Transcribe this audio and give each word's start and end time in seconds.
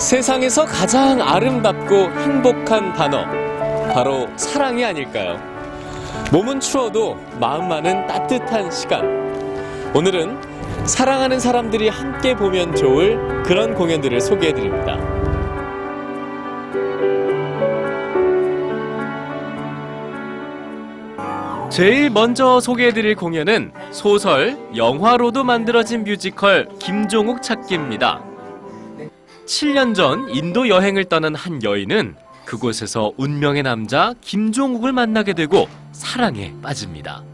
세상에서 0.00 0.64
가장 0.64 1.20
아름답고 1.20 1.94
행복한 1.94 2.94
단어, 2.94 3.26
바로 3.92 4.26
사랑이 4.34 4.82
아닐까요? 4.82 5.38
몸은 6.32 6.58
추워도 6.58 7.16
마음만은 7.38 8.06
따뜻한 8.06 8.70
시간. 8.70 9.04
오늘은 9.94 10.38
사랑하는 10.86 11.38
사람들이 11.38 11.90
함께 11.90 12.34
보면 12.34 12.74
좋을 12.74 13.42
그런 13.42 13.74
공연들을 13.74 14.18
소개해 14.22 14.54
드립니다. 14.54 14.96
제일 21.68 22.08
먼저 22.08 22.58
소개해 22.58 22.94
드릴 22.94 23.16
공연은 23.16 23.72
소설, 23.90 24.56
영화로도 24.74 25.44
만들어진 25.44 26.04
뮤지컬 26.04 26.68
김종욱 26.78 27.42
찾기입니다. 27.42 28.29
7년 29.50 29.96
전 29.96 30.30
인도 30.30 30.68
여행을 30.68 31.06
떠난 31.06 31.34
한 31.34 31.60
여인은 31.64 32.14
그곳에서 32.44 33.12
운명의 33.16 33.64
남자 33.64 34.14
김종욱을 34.20 34.92
만나게 34.92 35.32
되고 35.32 35.68
사랑에 35.90 36.54
빠집니다. 36.62 37.24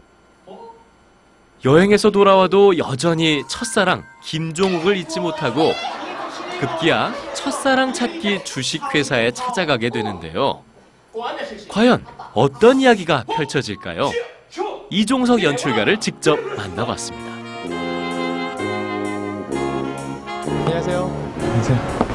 여행에서 1.63 2.09
돌아와도 2.09 2.79
여전히 2.79 3.43
첫사랑 3.47 4.03
김종욱을 4.23 4.97
잊지 4.97 5.19
못하고 5.19 5.73
급기야 6.59 7.13
첫사랑 7.35 7.93
찾기 7.93 8.43
주식회사에 8.45 9.29
찾아가게 9.29 9.91
되는데요. 9.91 10.63
과연 11.69 12.03
어떤 12.33 12.81
이야기가 12.81 13.25
펼쳐질까요? 13.27 14.11
이종석 14.89 15.43
연출가를 15.43 15.99
직접 15.99 16.39
만나봤습니다. 16.55 17.27
안녕하세요. 20.65 22.06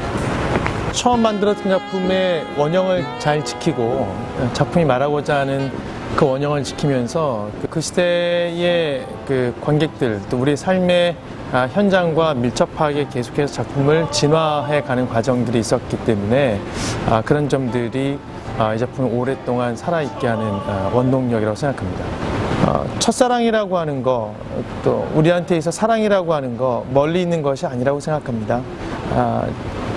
처음 0.93 1.21
만들었던 1.21 1.69
작품의 1.69 2.45
원형을 2.55 3.03
잘 3.17 3.43
지키고 3.43 4.07
작품이 4.53 4.85
말하고자 4.85 5.39
하는 5.39 5.71
그 6.15 6.25
원형을 6.25 6.63
지키면서 6.63 7.49
그 7.69 7.81
시대의 7.81 9.05
그 9.27 9.53
관객들 9.61 10.21
또 10.29 10.37
우리 10.37 10.55
삶의 10.55 11.15
아, 11.51 11.67
현장과 11.71 12.35
밀접하게 12.35 13.07
계속해서 13.09 13.53
작품을 13.53 14.11
진화해 14.11 14.83
가는 14.83 15.07
과정들이 15.09 15.59
있었기 15.59 15.97
때문에 16.05 16.59
아, 17.09 17.21
그런 17.21 17.49
점들이 17.49 18.19
아, 18.59 18.75
이 18.75 18.79
작품을 18.79 19.11
오랫동안 19.13 19.75
살아있게 19.75 20.27
하는 20.27 20.45
아, 20.45 20.91
원동력이라고 20.93 21.55
생각합니다. 21.55 22.05
어, 22.67 22.85
첫사랑이라고 22.99 23.77
하는 23.77 24.03
거, 24.03 24.33
또 24.83 25.07
우리한테 25.15 25.57
있어 25.57 25.69
사랑이라고 25.69 26.33
하는 26.33 26.55
거 26.55 26.85
멀리 26.91 27.21
있는 27.21 27.41
것이 27.41 27.65
아니라고 27.65 27.99
생각합니다. 27.99 28.61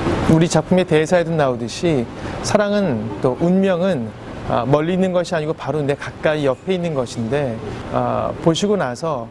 아, 0.06 0.32
우리 0.32 0.48
작품의 0.48 0.84
대사에도 0.86 1.30
나오듯이 1.32 2.06
사랑은 2.42 3.20
또 3.20 3.36
운명은 3.40 4.08
아, 4.48 4.64
멀리 4.64 4.92
있는 4.92 5.12
것이 5.12 5.34
아니고 5.34 5.52
바로 5.54 5.82
내 5.82 5.94
가까이 5.94 6.46
옆에 6.46 6.74
있는 6.74 6.94
것인데 6.94 7.56
아, 7.92 8.32
보시고 8.42 8.76
나서 8.76 9.28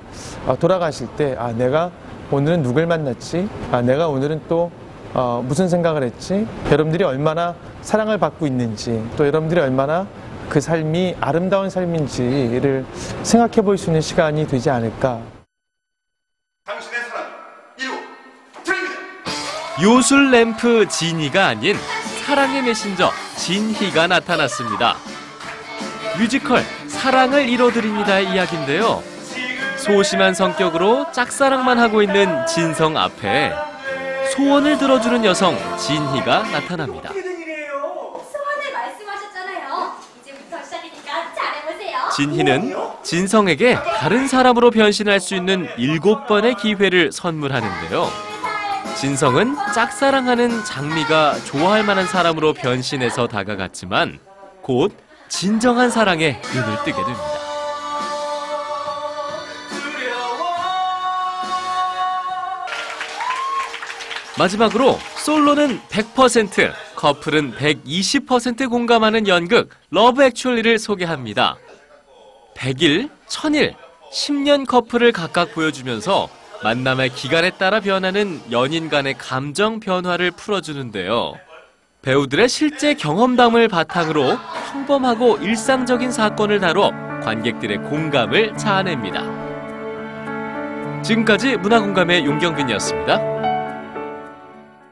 아, 0.47 0.55
돌아가실 0.55 1.07
때 1.15 1.35
아, 1.37 1.51
내가 1.51 1.91
오늘은 2.31 2.63
누굴 2.63 2.85
만났지? 2.87 3.47
아, 3.71 3.81
내가 3.81 4.07
오늘은 4.07 4.41
또 4.49 4.71
어, 5.13 5.41
무슨 5.47 5.69
생각을 5.69 6.03
했지? 6.03 6.45
여러분들이 6.69 7.05
얼마나 7.05 7.55
사랑을 7.81 8.17
받고 8.17 8.45
있는지 8.47 9.01
또 9.15 9.25
여러분들이 9.25 9.61
얼마나 9.61 10.05
그 10.49 10.59
삶이 10.59 11.15
아름다운 11.21 11.69
삶인지를 11.69 12.85
생각해 13.23 13.61
볼 13.61 13.77
수 13.77 13.87
있는 13.87 14.01
시간이 14.01 14.45
되지 14.47 14.69
않을까. 14.69 15.19
당신의 16.65 16.99
사랑 17.09 17.23
이루 17.77 17.87
드립니다. 17.91 18.04
요술 19.81 20.31
램프 20.31 20.87
진이가 20.87 21.47
아닌 21.47 21.75
사랑의 22.25 22.61
메신저 22.63 23.11
진희가 23.37 24.07
나타났습니다. 24.07 24.95
뮤지컬 26.17 26.63
사랑을 26.87 27.49
이뤄드립니다의 27.49 28.31
이야기인데요. 28.31 29.03
소심한 29.77 30.33
성격으로 30.33 31.11
짝사랑만 31.11 31.77
하고 31.77 32.01
있는 32.01 32.45
진성 32.47 32.95
앞에 32.97 33.53
소원을 34.33 34.77
들어주는 34.77 35.25
여성 35.25 35.57
진희가 35.77 36.43
나타납니다. 36.43 37.09
소원을 37.09 38.73
말씀하셨잖아요. 38.73 39.91
이제부터 40.21 40.63
시작이니까 40.63 41.33
잘해보세요. 41.35 41.97
진희는 42.15 42.75
진성에게 43.03 43.75
다른 43.99 44.27
사람으로 44.27 44.71
변신할 44.71 45.19
수 45.19 45.35
있는 45.35 45.67
일곱 45.77 46.27
번의 46.27 46.55
기회를 46.55 47.11
선물하는데요. 47.11 48.34
진성은 48.95 49.55
짝사랑하는 49.73 50.63
장미가 50.63 51.39
좋아할 51.43 51.83
만한 51.83 52.07
사람으로 52.07 52.53
변신해서 52.53 53.27
다가갔지만 53.27 54.19
곧 54.61 54.95
진정한 55.27 55.89
사랑에 55.89 56.41
눈을 56.53 56.77
뜨게 56.85 56.93
됩니다. 56.93 57.45
마지막으로 64.37 64.97
솔로는 65.17 65.79
100%, 65.89 66.73
커플은 66.95 67.53
120% 67.55 68.69
공감하는 68.69 69.27
연극 69.27 69.69
Love 69.89 70.23
Actually를 70.23 70.79
소개합니다. 70.79 71.57
100일, 72.55 73.09
1000일, 73.27 73.75
10년 74.11 74.65
커플을 74.65 75.11
각각 75.11 75.53
보여주면서 75.53 76.29
만남의 76.63 77.09
기간에 77.09 77.51
따라 77.51 77.79
변하는 77.79 78.41
연인 78.51 78.89
간의 78.89 79.15
감정 79.17 79.79
변화를 79.79 80.31
풀어주는데요. 80.31 81.35
배우들의 82.01 82.49
실제 82.49 82.93
경험담을 82.93 83.67
바탕으로 83.67 84.37
평범하고 84.71 85.37
일상적인 85.37 86.11
사건을 86.11 86.59
다뤄 86.59 86.91
관객들의 87.23 87.77
공감을 87.79 88.55
자아냅니다. 88.57 89.23
지금까지 91.01 91.57
문화공감의 91.57 92.25
용경빈이었습니다. 92.25 93.44